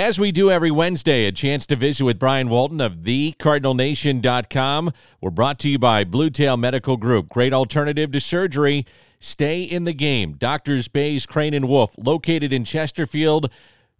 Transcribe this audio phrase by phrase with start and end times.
[0.00, 4.92] As we do every Wednesday, a chance to visit with Brian Walton of thecardinalnation.com.
[5.20, 7.28] We're brought to you by Blue Tail Medical Group.
[7.28, 8.86] Great alternative to surgery.
[9.18, 10.36] Stay in the game.
[10.38, 13.52] Doctors Bays, Crane, and Wolf, located in Chesterfield.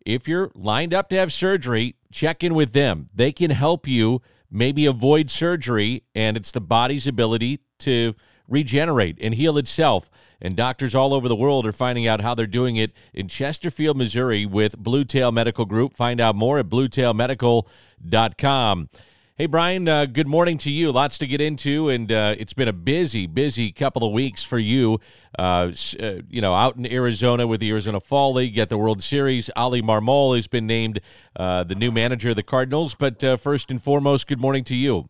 [0.07, 3.11] If you're lined up to have surgery, check in with them.
[3.15, 8.15] They can help you maybe avoid surgery, and it's the body's ability to
[8.51, 10.11] regenerate and heal itself.
[10.43, 13.97] And doctors all over the world are finding out how they're doing it in Chesterfield,
[13.97, 15.95] Missouri with Blue Tail Medical Group.
[15.95, 18.89] Find out more at bluetailmedical.com.
[19.41, 20.93] Hey, Brian, uh, good morning to you.
[20.93, 24.59] Lots to get into, and uh, it's been a busy, busy couple of weeks for
[24.59, 25.01] you.
[25.39, 29.03] Uh, uh, you know, out in Arizona with the Arizona Fall League, get the World
[29.03, 29.49] Series.
[29.57, 31.01] Oli Marmol has been named
[31.37, 32.95] uh, the new manager of the Cardinals.
[32.95, 35.09] But uh, first and foremost, good morning to you.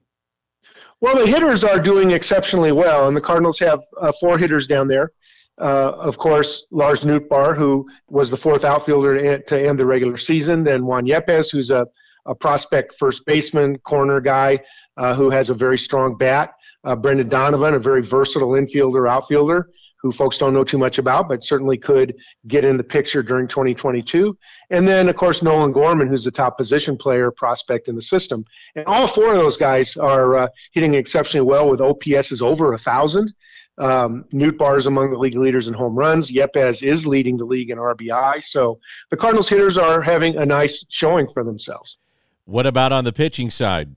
[1.01, 3.81] Well, the hitters are doing exceptionally well, and the Cardinals have
[4.21, 5.13] four hitters down there.
[5.59, 10.65] of course, Lars Nootbaar, who was the fourth outfielder to end the regular season.
[10.65, 11.87] Then Juan Yepez, who's a
[12.27, 14.61] a prospect first baseman, corner guy
[14.97, 16.53] uh, who has a very strong bat.
[16.84, 19.70] Uh, Brendan Donovan, a very versatile infielder, outfielder,
[20.03, 22.15] who folks don't know too much about, but certainly could
[22.48, 24.37] get in the picture during 2022.
[24.70, 28.45] And then, of course, Nolan Gorman, who's the top position player prospect in the system.
[28.77, 32.79] And all four of those guys are uh, hitting exceptionally well with OPSs over a
[32.79, 33.33] thousand.
[33.79, 36.31] Um, Nootbaar is among the league leaders in home runs.
[36.31, 38.45] Yepez is leading the league in RBI.
[38.45, 38.79] So
[39.11, 41.97] the Cardinals hitters are having a nice showing for themselves.
[42.45, 43.95] What about on the pitching side?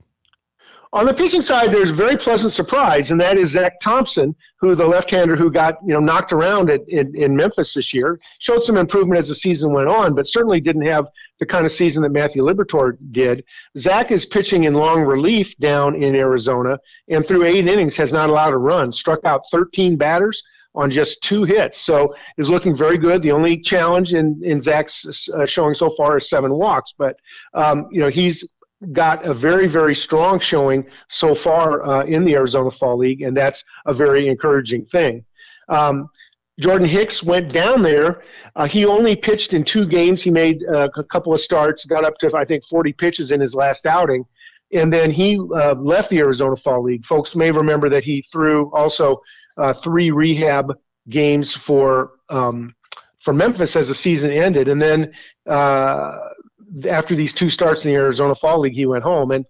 [0.94, 4.76] On the pitching side, there's a very pleasant surprise, and that is Zack Thompson, who
[4.76, 8.62] the left-hander who got you know knocked around at, in, in Memphis this year, showed
[8.62, 11.06] some improvement as the season went on, but certainly didn't have
[11.40, 13.42] the kind of season that Matthew Liberatore did.
[13.76, 16.78] Zack is pitching in long relief down in Arizona,
[17.08, 21.22] and through eight innings has not allowed a run, struck out 13 batters on just
[21.22, 21.78] two hits.
[21.78, 23.22] So is looking very good.
[23.22, 27.16] The only challenge in in Zack's uh, showing so far is seven walks, but
[27.54, 28.48] um, you know he's
[28.92, 33.36] got a very very strong showing so far uh, in the Arizona Fall League, and
[33.36, 35.24] that's a very encouraging thing.
[35.68, 36.10] Um,
[36.60, 38.22] Jordan Hicks went down there.
[38.54, 40.22] Uh, he only pitched in two games.
[40.22, 43.40] He made uh, a couple of starts, got up to I think 40 pitches in
[43.40, 44.24] his last outing,
[44.72, 47.04] and then he uh, left the Arizona Fall League.
[47.04, 49.20] Folks may remember that he threw also
[49.56, 50.72] uh, three rehab
[51.08, 52.74] games for um,
[53.20, 55.12] for Memphis as the season ended, and then
[55.48, 56.18] uh,
[56.88, 59.30] after these two starts in the Arizona Fall League, he went home.
[59.30, 59.44] And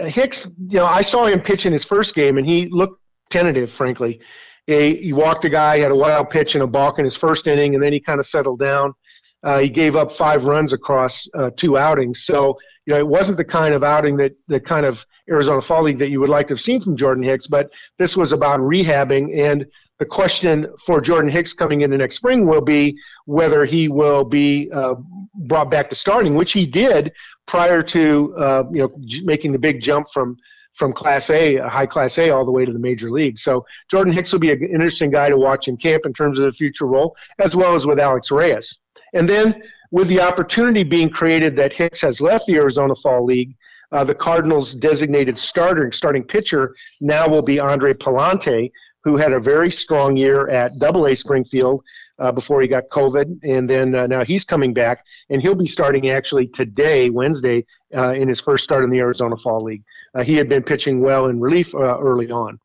[0.00, 3.00] uh, Hicks, you know, I saw him pitch in his first game, and he looked
[3.30, 4.20] tentative, frankly.
[4.66, 7.46] He, he walked a guy, had a wild pitch and a balk in his first
[7.46, 8.94] inning, and then he kind of settled down.
[9.42, 12.24] Uh, he gave up five runs across uh, two outings.
[12.24, 15.82] So, you know, it wasn't the kind of outing that the kind of Arizona Fall
[15.84, 18.60] League that you would like to have seen from Jordan Hicks, but this was about
[18.60, 19.38] rehabbing.
[19.38, 19.66] And
[20.00, 24.70] the question for Jordan Hicks coming into next spring will be whether he will be
[24.72, 24.94] uh,
[25.34, 27.12] brought back to starting, which he did
[27.46, 30.38] prior to uh, you know making the big jump from
[30.72, 33.36] from Class A, high Class A, all the way to the major league.
[33.36, 36.46] So Jordan Hicks will be an interesting guy to watch in camp in terms of
[36.46, 38.78] the future role, as well as with Alex Reyes.
[39.12, 43.54] And then with the opportunity being created that Hicks has left the Arizona Fall League,
[43.92, 48.70] uh, the Cardinals' designated starter, starting pitcher, now will be Andre Pallante,
[49.02, 51.82] who had a very strong year at Double A Springfield
[52.18, 55.66] uh, before he got COVID, and then uh, now he's coming back, and he'll be
[55.66, 57.64] starting actually today, Wednesday,
[57.96, 59.82] uh, in his first start in the Arizona Fall League.
[60.14, 62.60] Uh, he had been pitching well in relief uh, early on.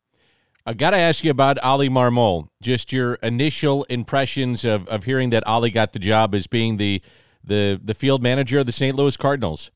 [0.66, 2.48] I got to ask you about Oli Marmol.
[2.60, 7.00] Just your initial impressions of, of hearing that Oli got the job as being the
[7.44, 8.96] the the field manager of the St.
[8.96, 9.70] Louis Cardinals.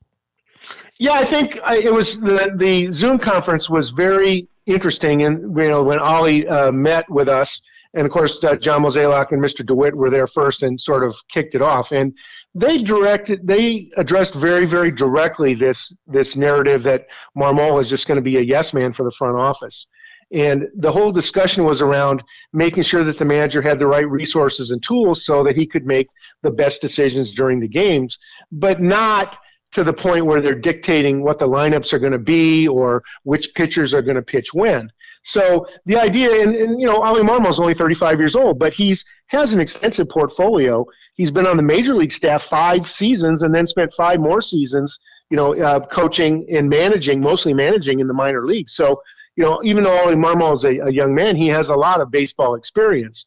[0.99, 5.83] Yeah, I think it was the the Zoom conference was very interesting, and you know
[5.83, 7.61] when Oli uh, met with us,
[7.93, 9.65] and of course uh, John Mozeliak and Mr.
[9.65, 12.17] DeWitt were there first and sort of kicked it off, and
[12.55, 17.07] they directed they addressed very very directly this this narrative that
[17.37, 19.87] Marmol is just going to be a yes man for the front office.
[20.33, 22.23] And the whole discussion was around
[22.53, 25.85] making sure that the manager had the right resources and tools so that he could
[25.85, 26.07] make
[26.41, 28.17] the best decisions during the games,
[28.49, 29.37] but not
[29.71, 33.53] to the point where they're dictating what the lineups are going to be or which
[33.53, 34.91] pitchers are going to pitch when.
[35.23, 39.05] So the idea, and, and you know, Oli Marmol's only 35 years old, but he's
[39.27, 40.85] has an extensive portfolio.
[41.13, 44.99] He's been on the major league staff five seasons, and then spent five more seasons,
[45.29, 48.73] you know, uh, coaching and managing, mostly managing in the minor leagues.
[48.73, 49.01] So,
[49.35, 52.01] you know, even though Oli Marmol is a, a young man, he has a lot
[52.01, 53.25] of baseball experience.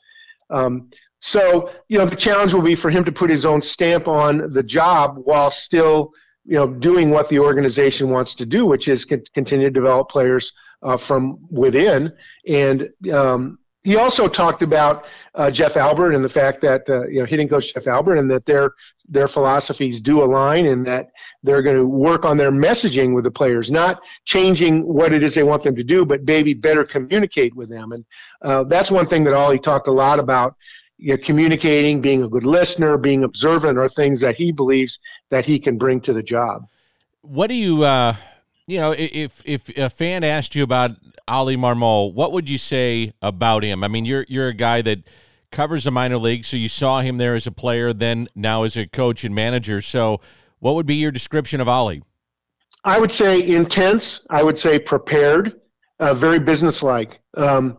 [0.51, 0.91] Um,
[1.21, 4.53] so, you know, the challenge will be for him to put his own stamp on
[4.53, 6.13] the job while still
[6.45, 10.53] you know, doing what the organization wants to do, which is continue to develop players
[10.83, 12.13] uh, from within.
[12.47, 15.05] And um, he also talked about
[15.35, 18.31] uh, Jeff Albert and the fact that uh, you know hitting coach Jeff Albert and
[18.31, 18.73] that their
[19.09, 21.11] their philosophies do align and that
[21.43, 25.35] they're going to work on their messaging with the players, not changing what it is
[25.35, 27.93] they want them to do, but maybe better communicate with them.
[27.93, 28.05] And
[28.41, 30.57] uh, that's one thing that Oli talked a lot about.
[30.99, 34.99] You know, communicating, being a good listener, being observant are things that he believes
[35.31, 36.67] that he can bring to the job.
[37.23, 38.15] What do you, uh,
[38.67, 40.93] you know, if if a fan asked you about
[41.29, 43.83] Oli Marmol, what would you say about him?
[43.83, 45.01] I mean, you're you're a guy that
[45.51, 48.77] covers the minor league, so you saw him there as a player, then now as
[48.77, 49.81] a coach and manager.
[49.81, 50.21] So,
[50.59, 52.03] what would be your description of Oli?
[52.85, 54.27] I would say intense.
[54.31, 55.61] I would say prepared.
[56.01, 57.21] Uh, very businesslike.
[57.35, 57.79] Um,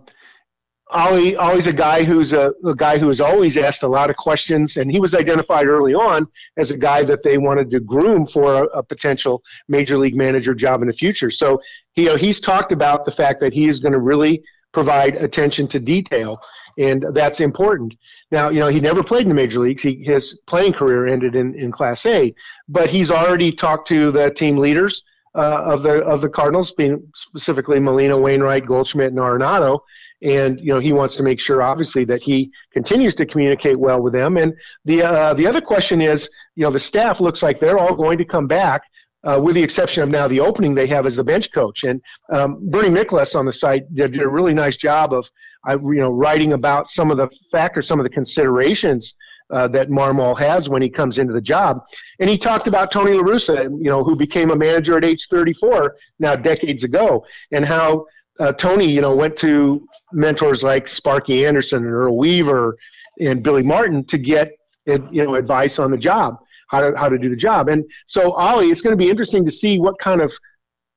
[0.94, 4.18] Oli, Oli's a guy who's a, a, guy who has always asked a lot of
[4.18, 6.28] questions, and he was identified early on
[6.58, 10.54] as a guy that they wanted to groom for a, a potential major league manager
[10.54, 11.32] job in the future.
[11.32, 11.60] So,
[11.96, 14.44] you know, he's talked about the fact that he is going to really
[14.74, 16.40] provide attention to detail
[16.78, 17.96] and that's important.
[18.32, 19.82] Now, you know, he never played in the major leagues.
[19.82, 22.34] He, his playing career ended in, in Class A,
[22.68, 25.04] but he's already talked to the team leaders
[25.36, 29.80] uh, of the of the Cardinals, being specifically Molina, Wainwright, Goldschmidt, and Arenado.
[30.26, 34.02] And you know, he wants to make sure, obviously, that he continues to communicate well
[34.02, 34.38] with them.
[34.38, 37.96] And the uh, the other question is, you know, the staff looks like they're all
[37.96, 38.82] going to come back
[39.24, 41.84] uh, with the exception of now the opening they have as the bench coach.
[41.84, 42.02] And
[42.32, 45.30] um, Bernie Miklasz on the site did, did, a really nice job of,
[45.70, 49.16] uh, you know, writing about some of the factors, some of the considerations
[49.52, 51.82] uh, that Marmol has when he comes into the job.
[52.20, 55.28] And he talked about Tony La Russa, you know, who became a manager at age
[55.30, 58.06] 34 now decades ago, and how
[58.40, 62.78] uh, Tony, you know, went to mentors like Sparky Anderson and Earl Weaver
[63.20, 64.52] and Billy Martin to get,
[64.86, 66.38] you know, advice on the job
[66.68, 67.70] how to how to do the job.
[67.70, 70.34] And so Oli, it's going to be interesting to see what kind of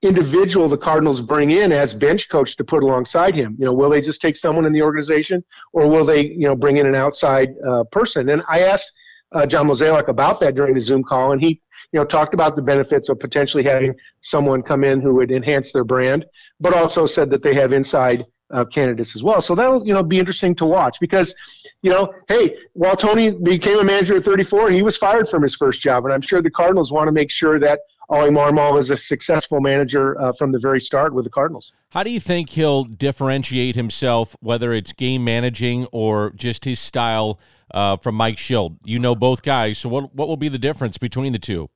[0.02, 3.56] individual the Cardinals bring in as bench coach to put alongside him.
[3.58, 6.55] You know, will they just take someone in the organization, or will they, you know,
[6.55, 8.29] bring in an outside uh, person?
[8.29, 8.93] And I asked
[9.32, 11.61] uh, John Mozeliak about that during the Zoom call, and he,
[11.93, 15.73] you know, talked about the benefits of potentially having someone come in who would enhance
[15.73, 16.26] their brand,
[16.61, 19.43] but also said that they have inside uh, candidates as well.
[19.43, 21.35] So that'll you know be interesting to watch because
[21.82, 25.55] you know hey while Tony became a manager at 34 he was fired from his
[25.55, 27.81] first job and I'm sure the Cardinals want to make sure that
[28.11, 31.73] Oli Marmol is a successful manager uh, from the very start with the Cardinals.
[31.90, 37.38] How do you think he'll differentiate himself whether it's game managing or just his style
[37.73, 38.79] uh, from Mike Shildt?
[38.85, 41.69] You know both guys, so what what will be the difference between the two?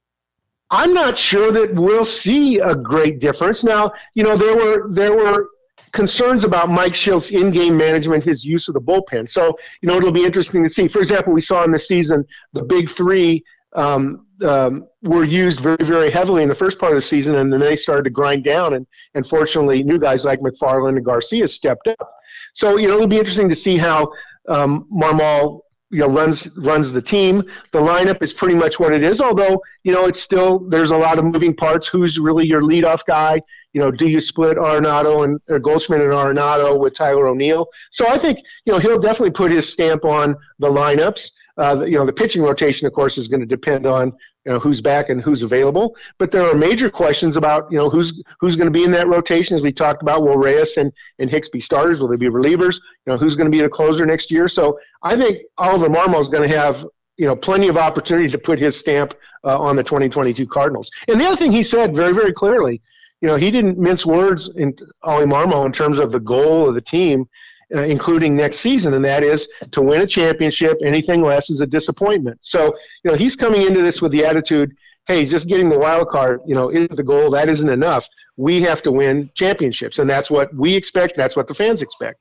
[0.72, 3.62] I'm not sure that we'll see a great difference.
[3.62, 5.50] Now, you know, there were there were
[5.92, 9.28] concerns about Mike Shildt's in-game management, his use of the bullpen.
[9.28, 10.88] So, you know, it'll be interesting to see.
[10.88, 12.24] For example, we saw in the season
[12.54, 16.96] the big three um, um, were used very, very heavily in the first part of
[16.96, 18.72] the season, and then they started to grind down.
[18.72, 22.14] And, and fortunately, new guys like McFarland and Garcia stepped up.
[22.54, 24.10] So, you know, it'll be interesting to see how
[24.48, 25.60] um, Marmol
[25.92, 27.44] you know runs runs the team.
[27.70, 30.96] The lineup is pretty much what it is, although you know it's still there's a
[30.96, 31.86] lot of moving parts.
[31.86, 33.40] Who's really your leadoff guy?
[33.74, 37.68] You know, do you split Arenado and or Goldschmidt and Arenado with Tyler O'Neill?
[37.90, 41.30] So I think you know he'll definitely put his stamp on the lineups.
[41.58, 44.12] Uh, you know, the pitching rotation, of course, is going to depend on
[44.44, 45.96] you know who's back and who's available.
[46.18, 49.08] But there are major questions about you know who's who's going to be in that
[49.08, 50.22] rotation, as we talked about.
[50.22, 52.00] Will Reyes and and Hicks be starters?
[52.00, 52.76] Will they be relievers?
[53.06, 54.48] You know, who's going to be the closer next year?
[54.48, 56.86] So I think Oliver Marmol is going to have
[57.16, 60.90] you know plenty of opportunity to put his stamp uh, on the 2022 Cardinals.
[61.08, 62.82] And the other thing he said very very clearly
[63.22, 66.74] you know, he didn't mince words in Oli Marmol in terms of the goal of
[66.74, 67.28] the team,
[67.74, 70.78] uh, including next season, and that is to win a championship.
[70.84, 72.38] Anything less is a disappointment.
[72.42, 72.74] So,
[73.04, 74.76] you know, he's coming into this with the attitude,
[75.06, 77.30] hey, just getting the wild card, you know, is the goal.
[77.30, 78.06] That isn't enough.
[78.36, 81.16] We have to win championships, and that's what we expect.
[81.16, 82.18] That's what the fans expect.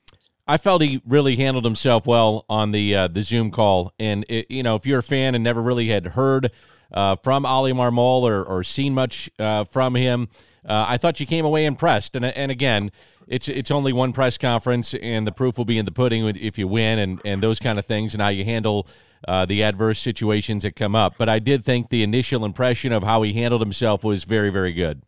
[0.48, 4.50] I felt he really handled himself well on the uh, the Zoom call, and it,
[4.50, 6.52] you know, if you're a fan and never really had heard
[6.92, 10.28] uh, from Oli Marmol or, or seen much uh, from him,
[10.66, 12.16] uh, I thought you came away impressed.
[12.16, 12.92] And and again,
[13.32, 16.58] it's it's only one press conference, and the proof will be in the pudding if
[16.58, 18.88] you win and and those kind of things, and how you handle.
[19.28, 23.04] Uh, the adverse situations that come up, but I did think the initial impression of
[23.04, 25.04] how he handled himself was very, very good.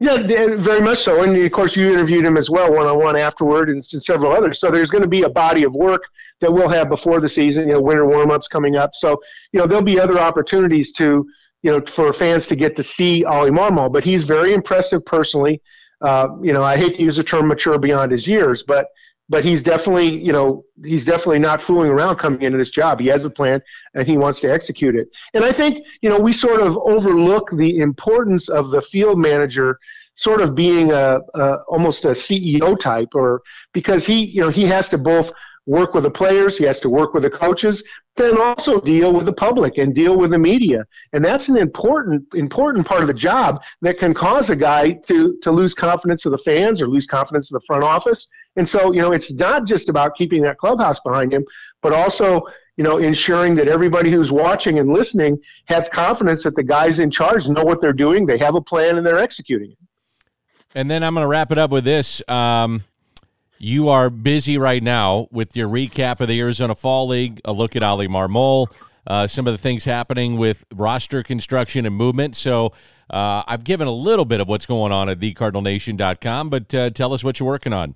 [0.00, 0.18] Yeah,
[0.58, 1.22] very much so.
[1.22, 4.60] And of course, you interviewed him as well, one on one afterward, and, several others.
[4.60, 6.02] So there's going to be a body of work
[6.42, 7.68] that we'll have before the season.
[7.68, 8.94] You know, winter warm ups coming up.
[8.94, 9.18] So
[9.52, 11.26] you know, there'll be other opportunities to
[11.62, 13.90] you know, for fans to get to see Oli Marmol.
[13.90, 15.62] But he's very impressive personally.
[16.00, 18.86] Uh, you know, I hate to use the term mature beyond his years, but
[19.30, 22.98] but he's definitely, you know, he's definitely not fooling around coming into this job.
[22.98, 23.60] He has a plan
[23.94, 25.08] and he wants to execute it.
[25.34, 29.78] And I think, you know, we sort of overlook the importance of the field manager
[30.18, 33.40] sort of being a, a almost a CEO type, or
[33.72, 35.30] because he you know he has to both
[35.68, 37.84] work with the players, he has to work with the coaches,
[38.16, 40.84] then also deal with the public and deal with the media.
[41.12, 45.38] And that's an important important part of the job that can cause a guy to
[45.42, 48.26] to lose confidence of the fans or lose confidence of the front office.
[48.56, 51.44] And so, you know, it's not just about keeping that clubhouse behind him,
[51.82, 52.46] but also
[52.78, 57.10] you know, ensuring that everybody who's watching and listening have confidence that the guys in
[57.10, 59.78] charge know what they're doing, they have a plan, and they're executing it.
[60.76, 62.22] And then I'm going to wrap it up with this.
[62.28, 62.84] Um,
[63.58, 67.76] you are busy right now with your recap of the Arizona Fall League, a look
[67.76, 68.68] at Oli Marmol,
[69.06, 72.36] uh, some of the things happening with roster construction and movement.
[72.36, 72.72] So
[73.10, 77.12] uh, I've given a little bit of what's going on at thecardinalnation.com, but uh, tell
[77.12, 77.94] us what you're working on.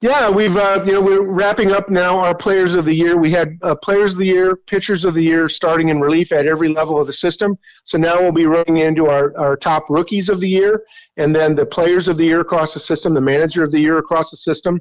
[0.00, 3.16] Yeah, we've uh, you know we're wrapping up now our players of the year.
[3.16, 6.46] We had uh, players of the year, pitchers of the year, starting in relief at
[6.46, 7.58] every level of the system.
[7.82, 10.84] So now we'll be running into our, our top rookies of the year,
[11.16, 13.98] and then the players of the year across the system, the manager of the year
[13.98, 14.80] across the system.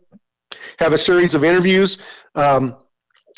[0.78, 1.98] Have a series of interviews.
[2.36, 2.76] Um,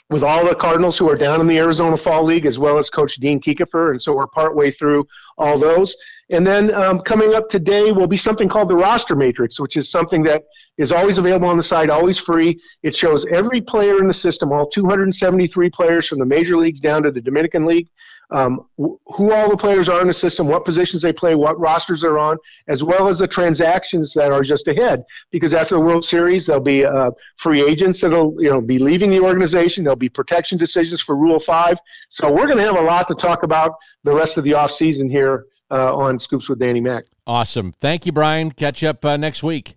[0.09, 2.89] with all the Cardinals who are down in the Arizona Fall League, as well as
[2.89, 5.95] Coach Dean Kiekhefer, and so we're partway through all those.
[6.31, 9.89] And then um, coming up today will be something called the Roster Matrix, which is
[9.89, 10.45] something that
[10.77, 12.59] is always available on the site, always free.
[12.83, 17.03] It shows every player in the system, all 273 players from the major leagues down
[17.03, 17.89] to the Dominican League,
[18.31, 22.01] um, who all the players are in the system, what positions they play, what rosters
[22.01, 25.03] they're on, as well as the transactions that are just ahead.
[25.31, 29.09] Because after the World Series, there'll be uh, free agents that'll you know be leaving
[29.09, 29.83] the organization.
[29.83, 31.79] There'll be protection decisions for Rule Five.
[32.09, 34.71] So we're going to have a lot to talk about the rest of the off
[34.71, 37.05] season here uh, on Scoops with Danny Mac.
[37.25, 37.71] Awesome.
[37.74, 38.51] Thank you, Brian.
[38.51, 39.75] Catch up uh, next week.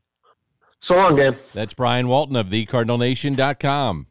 [0.80, 1.36] So long, Dan.
[1.54, 4.06] That's Brian Walton of thecardinalnation.com.